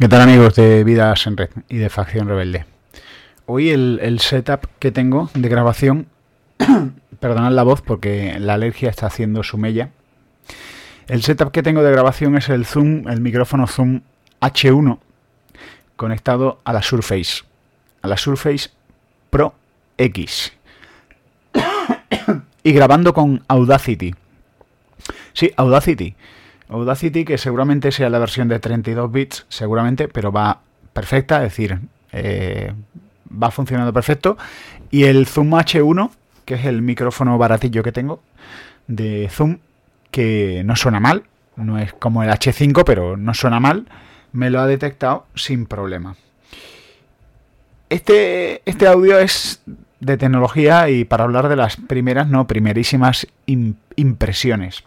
[0.00, 2.64] ¿Qué tal amigos de Vidas en Red y de Facción Rebelde?
[3.44, 6.06] Hoy el, setup que tengo de grabación,
[7.20, 9.90] perdonad la voz porque la alergia está haciendo su mella.
[11.06, 14.00] El setup que tengo de grabación es el Zoom, el micrófono Zoom
[14.40, 15.00] H1
[15.96, 17.42] conectado a la Surface,
[18.00, 18.70] a la Surface
[19.28, 19.52] Pro
[19.98, 20.54] X.
[22.62, 24.14] y grabando con Audacity.
[25.34, 26.16] Sí, Audacity.
[26.70, 30.60] Audacity, que seguramente sea la versión de 32 bits, seguramente, pero va
[30.92, 31.80] perfecta, es decir,
[32.12, 32.72] eh,
[33.30, 34.38] va funcionando perfecto.
[34.90, 36.10] Y el Zoom H1,
[36.44, 38.22] que es el micrófono baratillo que tengo
[38.86, 39.58] de Zoom,
[40.10, 41.24] que no suena mal,
[41.56, 43.86] no es como el H5, pero no suena mal,
[44.32, 46.16] me lo ha detectado sin problema.
[47.88, 49.62] Este, este audio es
[49.98, 53.26] de tecnología y para hablar de las primeras, no, primerísimas
[53.96, 54.84] impresiones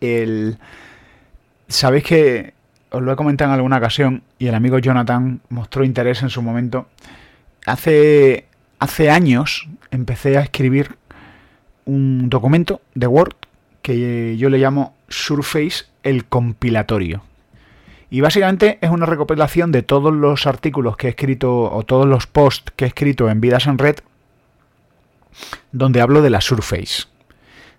[0.00, 0.58] el...
[1.68, 2.54] Sabéis que
[2.90, 6.42] os lo he comentado en alguna ocasión y el amigo Jonathan mostró interés en su
[6.42, 6.86] momento.
[7.66, 8.46] Hace,
[8.78, 10.96] hace años empecé a escribir
[11.84, 13.36] un documento de Word
[13.82, 17.22] que yo le llamo Surface el compilatorio.
[18.10, 22.26] Y básicamente es una recopilación de todos los artículos que he escrito o todos los
[22.26, 23.96] posts que he escrito en Vidas en Red
[25.72, 27.04] donde hablo de la Surface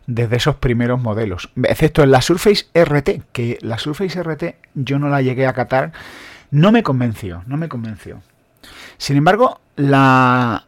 [0.10, 5.08] desde esos primeros modelos, excepto en la Surface RT, que la Surface RT yo no
[5.08, 5.92] la llegué a catar,
[6.50, 8.24] no me convenció, no me convenció.
[8.98, 10.66] Sin embargo, la,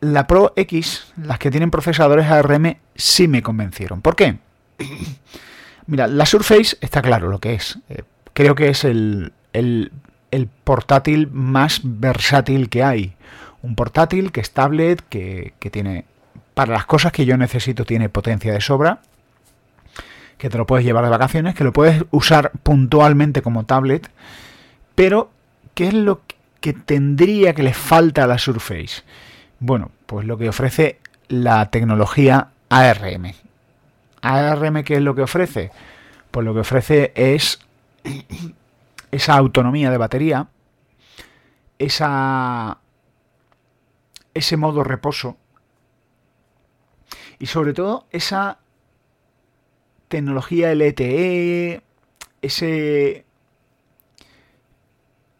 [0.00, 4.00] la Pro X, las que tienen procesadores ARM, sí me convencieron.
[4.00, 4.38] ¿Por qué?
[5.86, 7.78] Mira, la Surface está claro lo que es.
[7.90, 8.02] Eh,
[8.32, 9.92] creo que es el, el,
[10.30, 13.14] el, portátil más versátil que hay.
[13.60, 16.06] Un portátil que es tablet, que, que tiene
[16.60, 19.00] para las cosas que yo necesito tiene potencia de sobra,
[20.36, 24.10] que te lo puedes llevar de vacaciones, que lo puedes usar puntualmente como tablet,
[24.94, 25.30] pero
[25.72, 26.20] ¿qué es lo
[26.60, 29.04] que tendría que le falta a la Surface?
[29.58, 33.32] Bueno, pues lo que ofrece la tecnología ARM.
[34.20, 35.70] ARM, ¿qué es lo que ofrece?
[36.30, 37.58] Pues lo que ofrece es
[39.10, 40.48] esa autonomía de batería,
[41.78, 42.76] esa,
[44.34, 45.38] ese modo reposo
[47.40, 48.58] y sobre todo esa
[50.08, 51.82] tecnología LTE,
[52.42, 53.24] ese,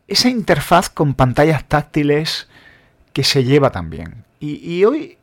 [0.08, 2.48] esa interfaz con pantallas táctiles
[3.12, 4.24] que se lleva también.
[4.40, 5.18] Y, y hoy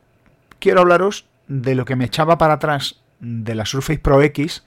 [0.60, 4.62] quiero hablaros de lo que me echaba para atrás de la Surface Pro X,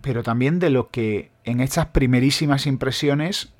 [0.00, 3.50] pero también de lo que en estas primerísimas impresiones,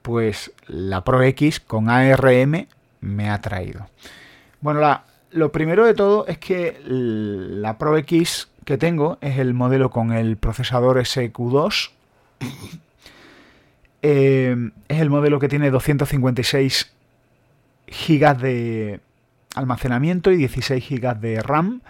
[0.00, 2.68] pues la Pro X con ARM
[3.00, 3.86] me ha traído.
[4.62, 5.04] Bueno, la,
[5.34, 10.12] lo primero de todo es que la Pro X que tengo es el modelo con
[10.12, 11.90] el procesador SQ2.
[14.06, 14.54] Eh,
[14.86, 16.92] es el modelo que tiene 256
[17.86, 19.00] GB de
[19.54, 21.80] almacenamiento y 16 GB de RAM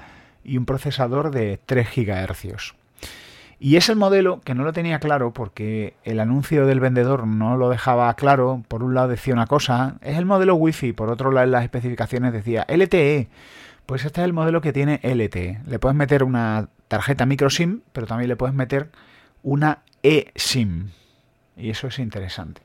[0.45, 2.75] y un procesador de 3 GHz.
[3.59, 7.57] Y es el modelo que no lo tenía claro porque el anuncio del vendedor no
[7.57, 8.63] lo dejaba claro.
[8.69, 11.65] Por un lado decía una cosa, es el modelo Wi-Fi, por otro lado en las
[11.65, 13.29] especificaciones decía LTE.
[13.87, 15.61] Pues este es el modelo que tiene LTE.
[15.67, 18.91] Le puedes meter una tarjeta micro SIM, pero también le puedes meter
[19.43, 20.91] una eSIM.
[21.57, 22.63] Y eso es interesante.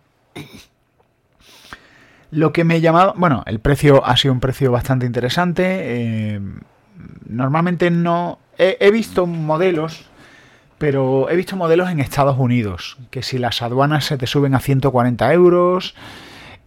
[2.32, 5.66] Lo que me llamaba, bueno, el precio ha sido un precio bastante interesante.
[5.66, 6.42] Eh,
[7.28, 10.10] normalmente no he visto modelos
[10.80, 14.60] pero he visto modelos en Estados Unidos, que si las aduanas se te suben a
[14.60, 15.94] 140 euros,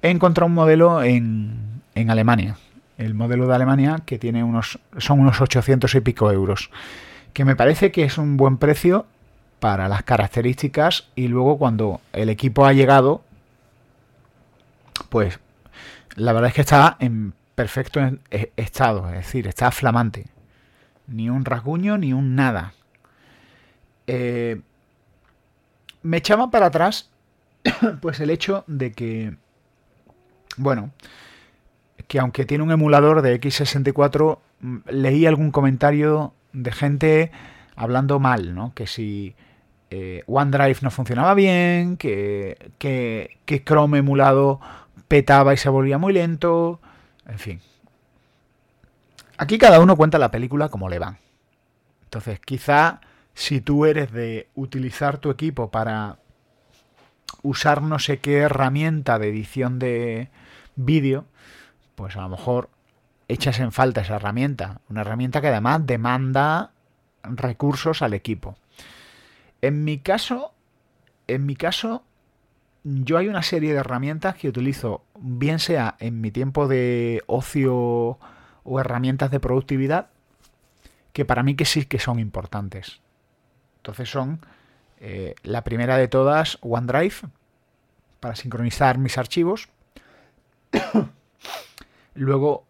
[0.02, 2.56] he encontrado un modelo en, en Alemania,
[2.98, 6.70] el modelo de Alemania que tiene unos, son unos 800 y pico euros,
[7.32, 9.06] que me parece que es un buen precio
[9.60, 13.22] para las características y luego cuando el equipo ha llegado,
[15.08, 15.40] pues
[16.16, 18.00] la verdad es que está en perfecto
[18.56, 20.26] estado, es decir, está flamante.
[21.06, 22.74] Ni un rasguño ni un nada.
[24.14, 24.60] Eh,
[26.02, 27.08] me echaba para atrás
[28.02, 29.36] pues el hecho de que,
[30.58, 30.90] bueno,
[32.08, 37.32] que aunque tiene un emulador de X64, mm, leí algún comentario de gente
[37.74, 38.74] hablando mal, ¿no?
[38.74, 39.34] Que si
[39.88, 44.60] eh, OneDrive no funcionaba bien, que, que, que Chrome emulado
[45.08, 46.80] petaba y se volvía muy lento,
[47.26, 47.60] en fin.
[49.38, 51.16] Aquí cada uno cuenta la película como le va.
[52.04, 53.00] Entonces, quizá
[53.34, 56.18] si tú eres de utilizar tu equipo para
[57.42, 60.28] usar no sé qué herramienta de edición de
[60.76, 61.26] vídeo,
[61.94, 62.70] pues a lo mejor
[63.28, 64.80] echas en falta esa herramienta.
[64.88, 66.72] Una herramienta que además demanda
[67.22, 68.56] recursos al equipo.
[69.60, 70.52] En mi caso,
[71.28, 72.04] en mi caso,
[72.84, 78.18] yo hay una serie de herramientas que utilizo, bien sea en mi tiempo de ocio
[78.64, 80.08] o herramientas de productividad,
[81.12, 83.00] que para mí que sí que son importantes.
[83.82, 84.38] Entonces son
[85.00, 87.16] eh, la primera de todas OneDrive
[88.20, 89.68] para sincronizar mis archivos.
[92.14, 92.64] Luego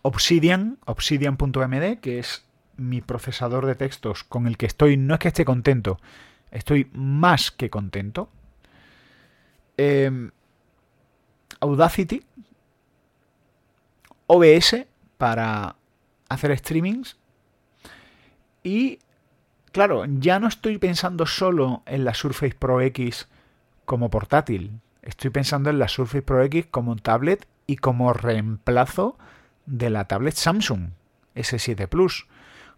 [0.00, 2.46] Obsidian, obsidian.md, que es
[2.78, 6.00] mi procesador de textos con el que estoy, no es que esté contento,
[6.50, 8.30] estoy más que contento.
[9.76, 10.30] Em,
[11.60, 12.24] Audacity,
[14.26, 14.86] OBS
[15.18, 15.76] para
[16.30, 17.18] hacer streamings
[18.62, 18.98] y
[19.74, 23.28] claro, ya no estoy pensando solo en la Surface Pro X
[23.84, 29.18] como portátil, estoy pensando en la Surface Pro X como tablet y como reemplazo
[29.66, 30.90] de la tablet Samsung
[31.34, 32.28] S7 Plus.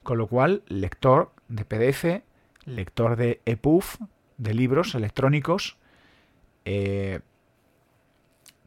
[0.03, 2.23] Con lo cual, lector de PDF,
[2.65, 3.85] lector de EPUB,
[4.39, 5.77] de libros electrónicos,
[6.65, 7.21] eh,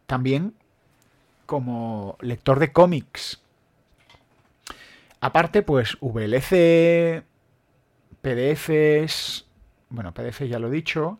[0.06, 0.54] también
[1.46, 3.42] como lector de cómics.
[5.20, 7.24] Aparte, pues VLC,
[8.30, 9.46] PDFs,
[9.90, 11.20] bueno, PDF ya lo he dicho,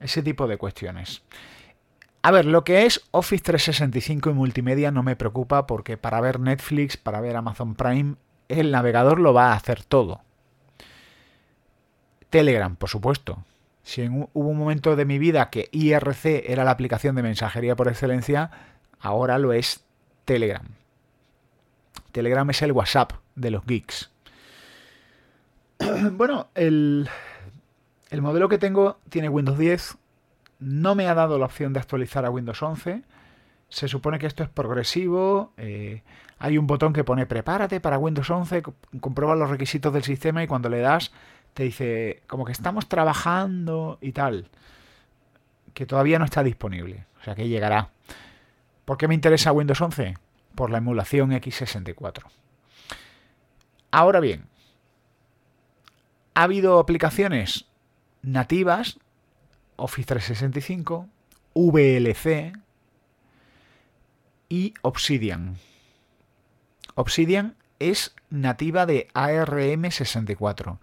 [0.00, 1.22] ese tipo de cuestiones.
[2.22, 6.40] A ver, lo que es Office 365 y multimedia no me preocupa porque para ver
[6.40, 8.16] Netflix, para ver Amazon Prime,
[8.48, 10.22] el navegador lo va a hacer todo.
[12.30, 13.44] Telegram, por supuesto.
[13.82, 17.88] Si hubo un momento de mi vida que IRC era la aplicación de mensajería por
[17.88, 18.50] excelencia,
[18.98, 19.84] ahora lo es
[20.24, 20.66] Telegram.
[22.12, 24.10] Telegram es el WhatsApp de los geeks.
[26.12, 27.08] bueno, el,
[28.10, 29.98] el modelo que tengo tiene Windows 10.
[30.58, 33.02] No me ha dado la opción de actualizar a Windows 11.
[33.68, 35.52] Se supone que esto es progresivo.
[35.56, 36.02] Eh,
[36.38, 38.62] hay un botón que pone prepárate para Windows 11,
[39.00, 41.12] comprueba los requisitos del sistema y cuando le das
[41.54, 44.48] te dice como que estamos trabajando y tal.
[45.72, 47.06] Que todavía no está disponible.
[47.20, 47.90] O sea que llegará.
[48.84, 50.16] ¿Por qué me interesa Windows 11?
[50.54, 52.24] Por la emulación x64.
[53.90, 54.44] Ahora bien,
[56.36, 57.64] ha habido aplicaciones
[58.20, 58.98] nativas,
[59.76, 61.08] Office 365,
[61.54, 62.52] VLC,
[64.50, 65.56] y Obsidian.
[66.94, 70.78] Obsidian es nativa de ARM64.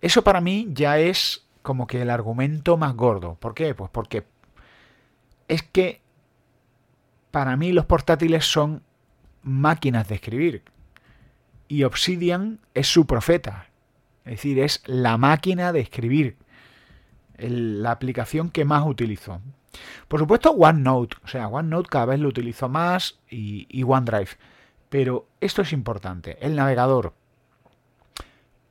[0.00, 3.36] Eso para mí ya es como que el argumento más gordo.
[3.36, 3.76] ¿Por qué?
[3.76, 4.26] Pues porque
[5.46, 6.00] es que
[7.30, 8.82] para mí los portátiles son
[9.42, 10.64] máquinas de escribir.
[11.68, 13.68] Y Obsidian es su profeta.
[14.26, 16.36] Es decir, es la máquina de escribir.
[17.38, 19.40] la aplicación que más utilizo.
[20.08, 21.16] Por supuesto, OneNote.
[21.24, 24.30] O sea, OneNote cada vez lo utilizo más y, OneDrive.
[24.88, 26.38] Pero esto es importante.
[26.40, 27.12] El navegador.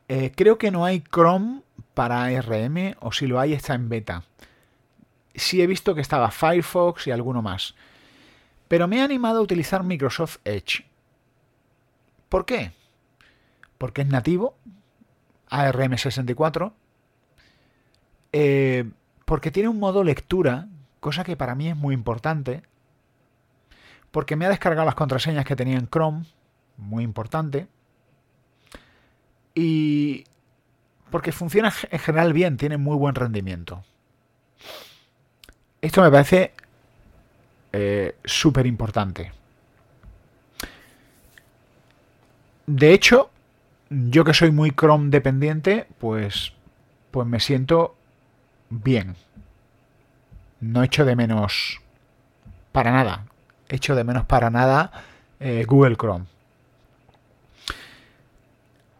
[0.08, 1.62] Eh, creo que no hay Chrome
[1.94, 4.24] para RM o si lo hay está en beta.
[5.34, 7.76] Sí he visto que estaba Firefox y alguno más.
[8.68, 10.86] Pero me he animado a utilizar Microsoft Edge.
[12.30, 12.72] ¿Por qué?
[13.78, 14.56] Porque es nativo,
[15.50, 16.74] ARM64,
[18.34, 18.90] eh,
[19.26, 20.68] porque tiene un modo lectura
[21.06, 22.64] cosa que para mí es muy importante,
[24.10, 26.26] porque me ha descargado las contraseñas que tenía en Chrome,
[26.78, 27.68] muy importante,
[29.54, 30.24] y
[31.12, 33.84] porque funciona en general bien, tiene muy buen rendimiento.
[35.80, 36.54] Esto me parece
[37.72, 39.32] eh, súper importante.
[42.66, 43.30] De hecho,
[43.90, 46.54] yo que soy muy Chrome dependiente, pues,
[47.12, 47.96] pues me siento
[48.70, 49.16] bien
[50.66, 51.82] no echo de menos
[52.72, 53.26] para nada.
[53.70, 54.92] Echo de menos para nada
[55.40, 56.26] eh, Google Chrome.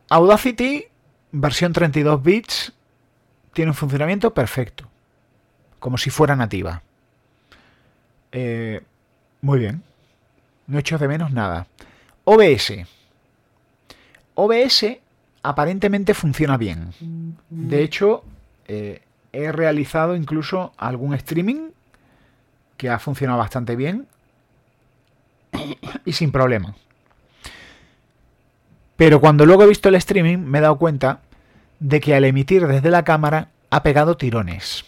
[0.10, 0.86] Audacity,
[1.32, 2.74] versión 32 bits,
[3.54, 4.90] tiene un funcionamiento perfecto.
[5.80, 6.84] Como si fuera nativa.
[8.32, 8.82] Eh,
[9.42, 9.84] muy bien.
[10.68, 11.68] No echo de menos nada.
[12.24, 12.74] OBS.
[14.36, 14.98] OBS
[15.44, 16.92] aparentemente funciona bien.
[17.50, 18.24] De hecho,
[18.68, 19.02] eh,
[19.32, 21.70] he realizado incluso algún streaming
[22.78, 24.08] que ha funcionado bastante bien
[26.06, 26.76] y sin problema.
[28.96, 31.22] Pero cuando luego he visto el streaming me he dado cuenta
[31.80, 34.86] de que al emitir desde la cámara ha pegado tirones.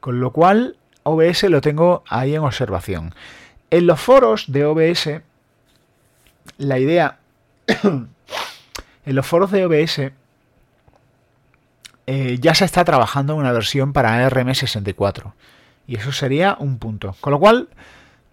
[0.00, 3.14] Con lo cual, OBS lo tengo ahí en observación.
[3.70, 5.20] En los foros de OBS,
[6.58, 7.18] la idea...
[7.84, 10.12] en los foros de OBS
[12.06, 15.32] eh, ya se está trabajando en una versión para RM64.
[15.86, 17.14] Y eso sería un punto.
[17.20, 17.68] Con lo cual,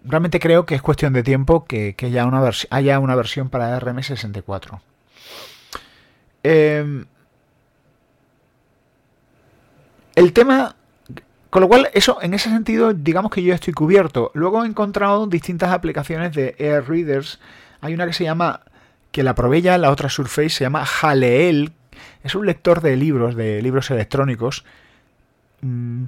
[0.03, 4.79] realmente creo que es cuestión de tiempo que, haya, una haya, una versión para RM64.
[6.43, 7.05] Em,
[10.15, 10.75] el tema
[11.55, 14.29] con lo cual, eso, en ese sentido, digamos que yo estoy cubierto.
[14.33, 17.39] Luego he encontrado distintas aplicaciones de Air Readers.
[17.79, 18.59] Hay una que se llama,
[19.15, 21.71] que la probé ya, la otra Surface, se llama Jaleel.
[22.21, 24.65] Es un lector de libros, de libros electrónicos.
[25.61, 26.03] Mm,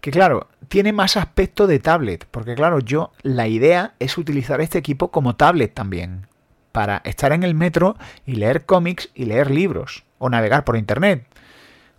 [0.00, 2.26] que claro, tiene más aspecto de tablet.
[2.28, 6.26] Porque claro, yo, la idea es utilizar este equipo como tablet también.
[6.72, 7.96] Para estar en el metro
[8.26, 10.02] y leer cómics y leer libros.
[10.18, 11.28] O navegar por internet.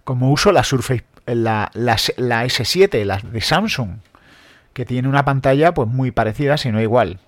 [0.03, 3.99] Como uso la Surface la, la, S7, la de Samsung,
[4.73, 7.19] que tiene una pantalla pues muy parecida, si no igual.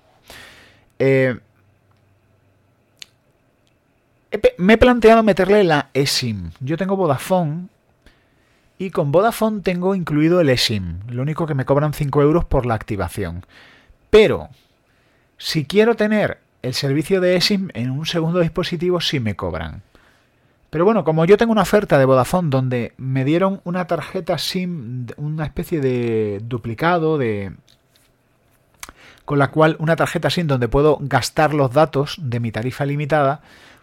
[0.98, 1.38] Eh,
[4.58, 6.50] me he planteado meterle la eSIM.
[6.60, 7.68] Yo tengo Vodafone
[8.78, 11.00] y con Vodafone tengo incluido el eSIM.
[11.08, 13.44] Lo único que me cobran 5 euros por la activación.
[14.10, 14.48] Pero
[15.38, 19.82] si quiero tener el servicio de eSIM en un segundo dispositivo, sí me cobran.
[20.70, 25.06] Pero bueno, como yo tengo una oferta de Vodafone donde me dieron una tarjeta SIM,
[25.18, 27.52] una especie de duplicado de
[29.24, 33.42] con la cual una tarjeta SIM donde puedo gastar los datos de mi tarifa limitada,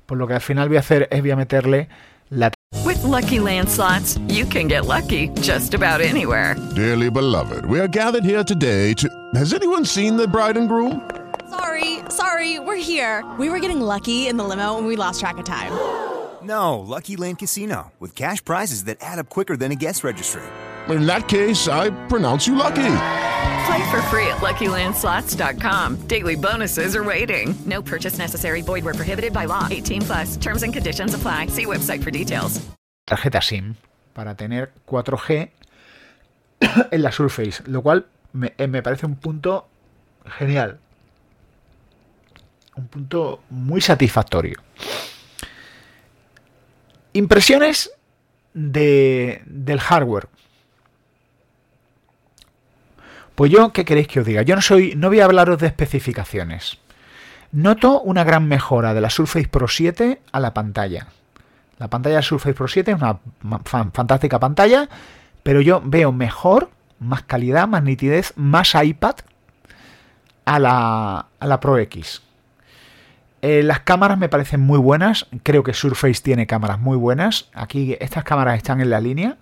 [0.09, 1.87] pues lo que al final voy a hacer es voy a meterle
[2.29, 2.51] la
[2.83, 6.55] With lucky landslots, you can get lucky just about anywhere.
[6.75, 11.07] Dearly beloved, we are gathered here today to Has anyone seen the bride and groom?
[11.49, 13.23] Sorry, sorry, we're here.
[13.37, 15.71] We were getting lucky in the limo and we lost track of time.
[16.41, 20.41] No, Lucky Land Casino, with cash prizes that add up quicker than a guest registry.
[20.89, 22.95] In that case, I pronounce you lucky.
[23.67, 26.07] Play for free at LuckyLandSlots.com.
[26.07, 27.55] Daily bonuses are waiting.
[27.65, 28.61] No purchase necessary.
[28.61, 29.67] Void where prohibited by law.
[29.69, 30.37] 18 plus.
[30.37, 31.47] Terms and conditions apply.
[31.47, 32.61] See website for details.
[33.05, 33.75] Tarjeta SIM
[34.13, 35.49] para tener 4G
[36.91, 39.67] en la Surface, lo cual me, eh, me parece un punto
[40.37, 40.79] genial.
[42.75, 44.59] Un punto muy satisfactorio.
[47.13, 47.91] Impresiones
[48.53, 50.27] de, del hardware.
[53.39, 54.41] Pues yo, ¿qué queréis que os diga?
[54.41, 56.77] Yo no soy, no voy a hablaros de especificaciones.
[57.53, 61.07] Noto una gran mejora de la Surface Pro 7 a la pantalla.
[61.77, 63.17] La pantalla Surface Pro 7 es una
[63.63, 64.89] fantástica pantalla,
[65.41, 66.69] pero yo veo mejor,
[66.99, 69.15] más calidad, más nitidez, más iPad
[70.43, 72.21] a la, a la Pro X.
[73.41, 75.27] Eh, las cámaras me parecen muy buenas.
[75.43, 77.47] Creo que Surface tiene cámaras muy buenas.
[77.53, 79.37] Aquí estas cámaras están en la línea.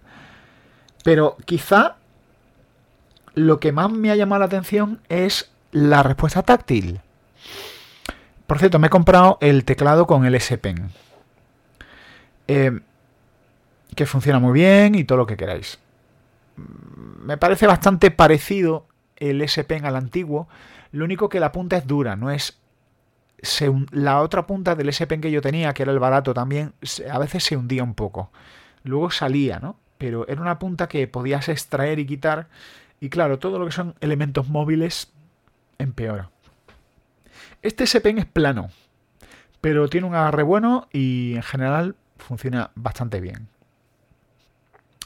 [1.03, 1.96] Pero quizá
[3.37, 7.01] lo que más me ha llamado la atención es la respuesta táctil.
[8.47, 10.89] Por cierto, me he comprado el teclado con el S Pen.
[12.47, 12.79] Eh,
[13.95, 15.77] que funciona muy bien y todo lo que queráis.
[16.55, 20.47] Me parece bastante parecido el S Pen al antiguo.
[20.91, 22.57] Lo único que la punta es dura, no es
[23.91, 26.73] la otra punta del S Pen que yo tenía, que era el barato también,
[27.11, 28.31] a veces se hundía un poco.
[28.83, 29.77] Luego salía, ¿no?
[29.99, 32.47] Pero era una punta que podías extraer y quitar.
[32.99, 35.13] Y claro, todo lo que son elementos móviles
[35.77, 36.31] empeora.
[37.61, 38.69] Este S Pen es plano,
[39.61, 43.47] pero tiene un agarre bueno y en general funciona bastante bien.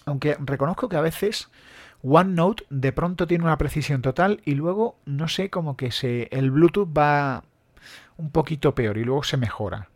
[0.06, 1.50] Aunque reconozco que a veces
[2.04, 6.52] OneNote de pronto tiene una precisión total y luego no sé como que se el
[6.52, 7.44] Bluetooth va
[8.18, 9.90] un poquito peor y luego se mejora.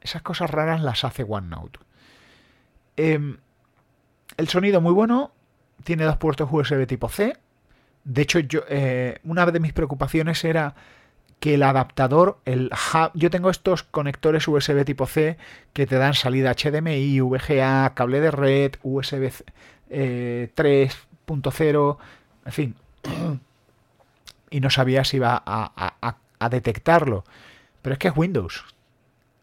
[0.00, 1.78] Esas cosas raras las hace OneNote.
[2.96, 3.38] Em,
[4.36, 5.32] el sonido muy bueno,
[5.82, 7.36] tiene dos puertos USB tipo C.
[8.04, 10.74] De hecho, yo, eh, una de mis preocupaciones era
[11.40, 12.70] que el adaptador, el
[13.14, 15.36] yo tengo estos conectores USB tipo C
[15.72, 19.32] que te dan salida HDMI, VGA, cable de red, USB
[19.90, 20.50] 3.0, eh,
[22.46, 22.74] en fin.
[24.50, 27.24] y no sabía si iba a, a detectarlo.
[27.82, 28.64] Pero es que es Windows.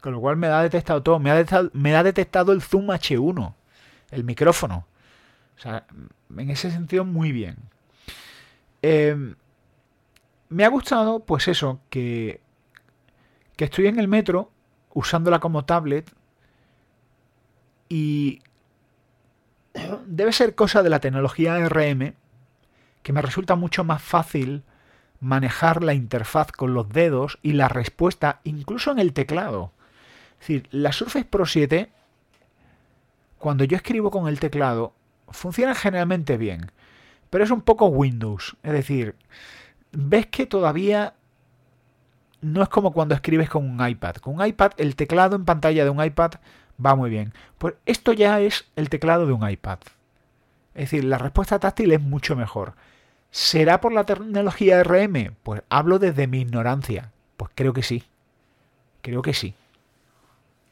[0.01, 1.19] Con lo cual me ha detectado todo.
[1.19, 3.53] Me ha detectado, me ha detectado el Zoom H1,
[4.11, 4.85] el micrófono.
[5.59, 5.85] O sea,
[6.35, 7.57] en ese sentido, muy bien.
[8.81, 9.35] Em,
[10.47, 12.39] me ha gustado, pues eso, que,
[13.57, 14.51] que estoy en el metro
[14.93, 16.09] usándola como tablet
[17.89, 18.41] y
[20.05, 22.13] debe ser cosa de la tecnología RM
[23.03, 24.63] que me resulta mucho más fácil
[25.19, 29.73] manejar la interfaz con los dedos y la respuesta incluso en el teclado.
[30.33, 31.91] Es decir, la Surface Pro 7
[33.39, 34.93] cuando yo escribo con el teclado,
[35.31, 36.71] funciona generalmente bien,
[37.29, 38.57] pero es un poco Windows.
[38.63, 39.15] Es decir,
[39.91, 41.13] ves que todavía
[42.41, 44.15] no es como cuando escribes con un iPad.
[44.15, 46.33] Con un iPad, el teclado en pantalla de un iPad
[46.83, 47.33] va muy bien.
[47.57, 49.79] Pues esto ya es el teclado de un iPad.
[50.73, 52.73] Es decir, la respuesta táctil es mucho mejor.
[53.31, 55.35] ¿Será por la tecnología RM?
[55.43, 57.11] Pues hablo desde mi ignorancia.
[57.37, 58.03] Pues creo que sí.
[59.01, 59.53] Creo que sí.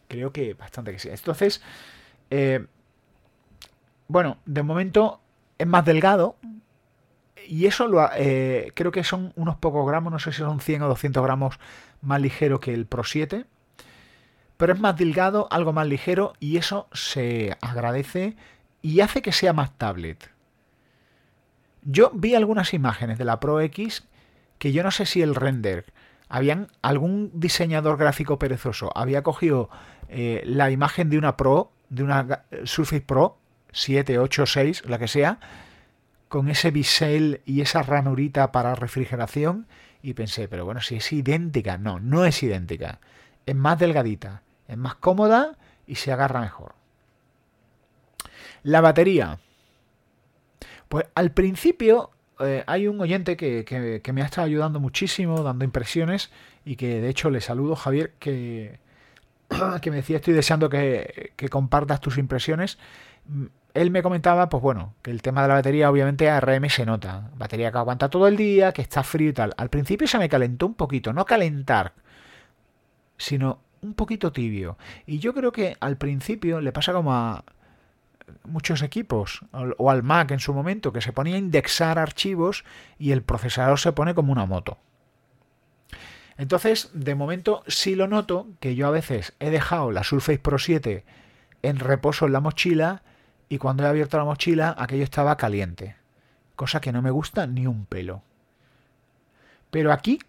[0.07, 1.09] Creo que bastante que sí.
[1.09, 1.61] Entonces,
[2.29, 2.65] eh,
[4.07, 5.21] bueno, de momento
[5.57, 6.35] es más delgado.
[7.47, 10.81] Y eso lo, eh, creo que son unos pocos gramos, no sé si son 100
[10.81, 11.59] o 200 gramos
[12.01, 13.45] más ligero que el Pro 7.
[14.57, 18.35] Pero es más delgado, algo más ligero y eso se agradece
[18.81, 20.31] y hace que sea más tablet.
[21.83, 24.07] Yo vi algunas imágenes de la Pro X
[24.57, 25.85] que yo no sé si el render,
[26.27, 29.69] habían algún diseñador gráfico perezoso había cogido
[30.09, 33.37] eh, la imagen de una Pro, de una Surface Pro
[33.71, 35.39] 7, 8, 6, la que sea,
[36.27, 39.67] con ese bisel y esa ranurita para refrigeración
[40.01, 42.99] y pensé, pero bueno, si es idéntica, no, no es idéntica,
[43.45, 46.75] es más delgadita, es más cómoda y se agarra mejor.
[48.63, 49.39] La batería.
[50.89, 56.31] Pues al principio eh, hay un oyente que, me ha estado ayudando muchísimo, dando impresiones,
[56.65, 58.79] y que de hecho le saludo, Javier, que,
[59.81, 62.77] que me decía estoy deseando que, que, compartas tus impresiones.
[63.27, 66.85] Mm, él me comentaba, pues bueno, que el tema de la batería obviamente ARM se
[66.85, 67.29] nota.
[67.37, 69.53] Batería que aguanta todo el día, que está frío y tal.
[69.57, 71.93] Al principio se me calentó un poquito, no calentar,
[73.17, 74.77] sino un poquito tibio.
[75.05, 77.43] Y yo creo que al principio le pasa como a
[78.43, 79.41] muchos equipos
[79.77, 82.65] o al Mac en su momento que se ponía a indexar archivos
[82.97, 84.79] y el procesador se pone como una moto.
[86.37, 90.59] Entonces, de momento sí lo noto que yo a veces he dejado la Surface Pro
[90.59, 91.03] 7
[91.63, 93.01] en reposo en la mochila
[93.49, 95.95] y cuando he abierto la mochila aquello estaba caliente,
[96.55, 98.21] cosa que no me gusta ni un pelo.
[99.71, 100.19] Pero aquí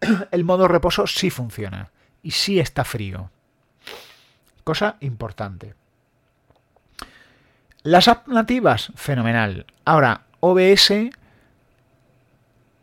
[0.30, 1.90] el modo reposo sí funciona
[2.22, 3.30] y sí está frío.
[4.64, 5.74] Cosa importante.
[7.82, 9.66] Las apps nativas, fenomenal.
[9.84, 10.92] Ahora, OBS,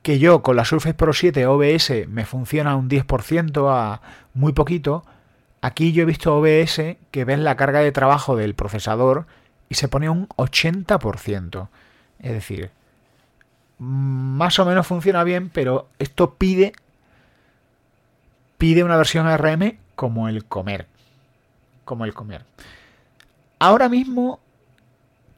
[0.01, 4.01] que yo con la Surface Pro 7 OBS me funciona un 10% a
[4.33, 5.05] muy poquito.
[5.61, 9.25] Aquí yo he visto OBS que ven la carga de trabajo del procesador
[9.69, 11.69] y se pone un 80%.
[12.19, 12.71] Es decir,
[13.77, 16.73] más o menos funciona bien, pero esto pide
[18.57, 20.87] pide una versión ARM como el comer.
[21.85, 22.43] Como el comer.
[23.57, 24.41] Ahora mismo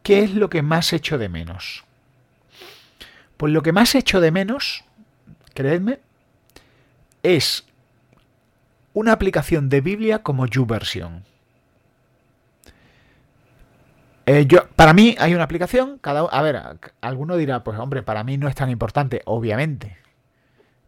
[0.04, 1.84] ¿Qué es lo que más echo de menos?
[3.38, 4.84] Pues lo que más echo de menos,
[5.54, 6.00] creedme,
[7.24, 7.66] es
[8.94, 11.24] una aplicación de Biblia como YouVersion.
[14.26, 16.62] Eh, yo, para mí hay una aplicación, cada, a ver,
[17.02, 19.98] alguno dirá, pues hombre, para mí no es tan importante, obviamente.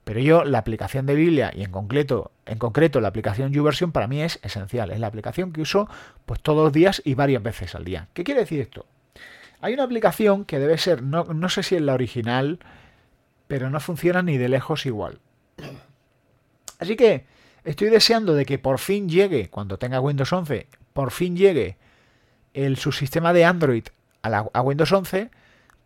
[0.03, 4.07] Pero yo, la aplicación de Biblia y en concreto, en concreto la aplicación YouVersion para
[4.07, 4.91] mí es esencial.
[4.91, 5.87] Es la aplicación que uso
[6.25, 8.09] pues todos los días y varias veces al día.
[8.13, 8.85] ¿Qué quiere decir esto?
[9.61, 12.59] Hay una aplicación que debe ser, no, no sé si es la original,
[13.47, 15.19] pero no funciona ni de lejos igual.
[16.79, 17.25] Así que
[17.63, 21.77] estoy deseando de que por fin llegue, cuando tenga Windows 11, por fin llegue
[22.53, 23.85] el subsistema de Android
[24.21, 25.29] a, Windows 11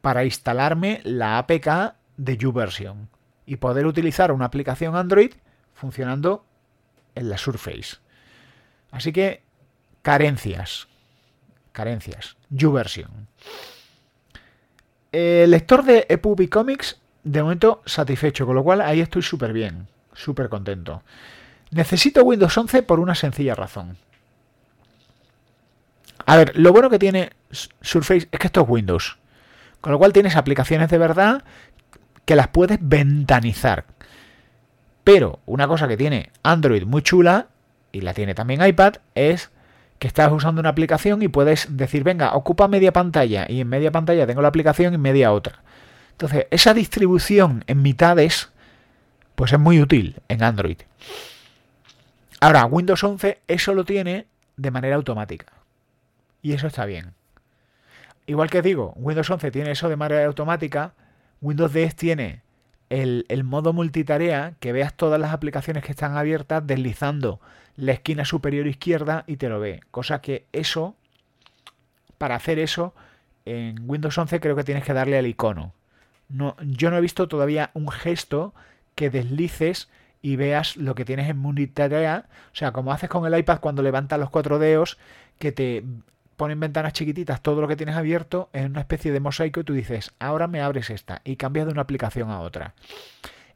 [0.01, 3.09] para instalarme la APK de YouVersion
[3.45, 5.33] y poder utilizar una aplicación Android
[5.73, 6.45] funcionando
[7.15, 7.97] en la Surface.
[8.91, 9.41] Así que
[10.01, 10.87] carencias,
[11.71, 12.37] carencias.
[12.49, 13.27] YouVersion.
[15.11, 19.87] El lector de ePub Comics, de momento satisfecho, con lo cual ahí estoy súper bien,
[20.13, 21.03] súper contento.
[21.71, 23.97] Necesito Windows 11 por una sencilla razón.
[26.25, 29.17] A ver, lo bueno que tiene Surface es que esto es Windows.
[29.81, 31.43] Con lo cual tienes aplicaciones de verdad
[32.25, 33.85] que las puedes ventanizar.
[35.03, 37.47] Pero una cosa que tiene Android muy chula,
[37.91, 39.51] y la tiene también iPad, es
[39.99, 43.91] que estás usando una aplicación y puedes decir, venga, ocupa media pantalla y en media
[43.91, 45.63] pantalla tengo la aplicación y media otra.
[46.11, 48.51] Entonces, esa distribución en mitades,
[49.35, 50.77] pues es muy útil en Android.
[52.39, 54.27] Ahora, Windows 11 eso lo tiene
[54.57, 55.56] de manera automática.
[56.41, 57.13] Y eso está bien.
[58.25, 60.93] Igual que digo, Windows 11 tiene eso de manera automática,
[61.41, 62.41] Windows 10 tiene
[62.89, 67.39] el, el, modo multitarea, que veas todas las aplicaciones que están abiertas deslizando
[67.77, 69.81] la esquina superior izquierda y te lo ve.
[69.91, 70.95] Cosa que eso,
[72.17, 72.93] para hacer eso,
[73.45, 75.73] en Windows 11 creo que tienes que darle al icono.
[76.27, 78.53] No, yo no he visto todavía un gesto
[78.95, 79.89] que deslices
[80.21, 82.25] y veas lo que tienes en multitarea.
[82.51, 84.97] O sea, como haces con el iPad cuando levantas los cuatro dedos,
[85.39, 85.83] que te
[86.37, 89.73] ponen ventanas chiquititas todo lo que tienes abierto en una especie de mosaico y tú
[89.73, 92.75] dices, ahora me abres esta y cambias de una aplicación a otra.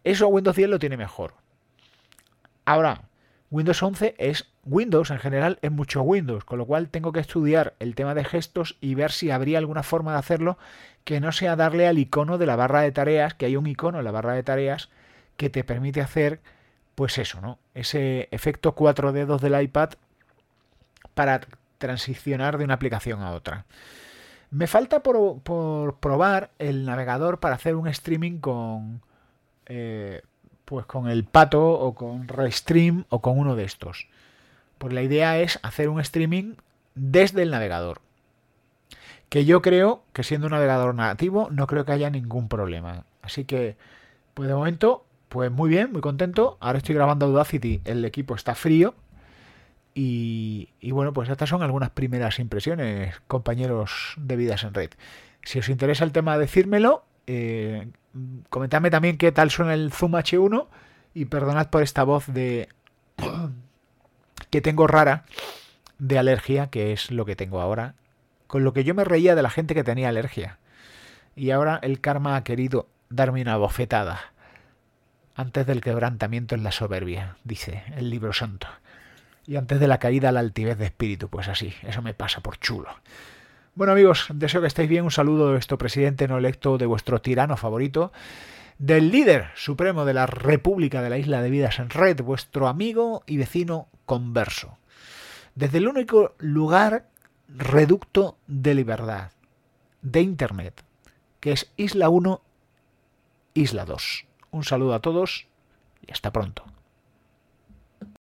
[0.04, 1.36] Eso Windows 10 lo tiene mejor.
[2.66, 3.04] Ahora,
[3.52, 7.76] Windows 11 es Windows en general, es mucho Windows, con lo cual tengo que estudiar
[7.80, 10.58] el tema de gestos y ver si habría alguna forma de hacerlo
[11.04, 14.00] que no sea darle al icono de la barra de tareas, que hay un icono
[14.00, 14.90] en la barra de tareas
[15.38, 16.40] que te permite hacer,
[16.96, 17.60] pues eso, ¿no?
[17.74, 19.92] Ese efecto cuatro dedos del iPad
[21.14, 21.42] para
[21.82, 23.66] transicionar de una aplicación a otra.
[24.52, 29.02] Me falta por, probar el navegador para hacer un streaming con,
[29.66, 30.22] eh,
[30.66, 34.08] pues con el Pato o con Restream o con uno de estos.
[34.78, 36.56] Pues la idea es hacer un streaming
[36.96, 38.02] desde el navegador.
[39.30, 43.06] Que yo creo que siendo un navegador nativo no creo que haya ningún problema.
[43.22, 43.78] Así que,
[44.34, 46.58] pues de momento, pues muy bien, muy contento.
[46.60, 48.94] Ahora estoy grabando Audacity, el equipo está frío.
[49.94, 54.92] Y, bueno, pues estas son algunas primeras impresiones, compañeros de Vidas en Red.
[55.44, 57.04] Si os interesa el tema, decírmelo.
[57.28, 57.88] Eh,
[58.50, 60.68] comentadme también qué tal suena el Zoom H1
[61.14, 62.70] y perdonad por esta voz de
[64.50, 65.26] que tengo rara
[66.00, 67.96] de alergia, que es lo que tengo ahora,
[68.48, 70.58] con lo que yo me reía de la gente que tenía alergia.
[71.36, 74.34] Y ahora el karma ha querido darme una bofetada.
[75.36, 78.68] Antes del quebrantamiento en la soberbia, dice el libro santo.
[79.52, 82.58] Y antes de la caída la altivez de espíritu, pues así, eso me pasa por
[82.58, 82.88] chulo.
[83.76, 85.04] Bueno amigos, deseo que estéis bien.
[85.04, 88.14] Un saludo de vuestro presidente no electo, de vuestro tirano favorito,
[88.80, 93.24] del líder supremo de la República de la Isla de Vidas en Red, vuestro amigo
[93.28, 94.78] y vecino converso.
[95.54, 97.10] Desde el único lugar
[97.50, 99.32] reducto de libertad
[100.02, 100.82] de Internet,
[101.42, 102.42] que es Isla 1,
[103.56, 104.26] Isla 2.
[104.52, 105.48] Un saludo a todos
[106.08, 106.71] y hasta pronto.